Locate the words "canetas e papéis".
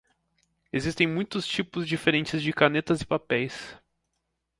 2.51-3.77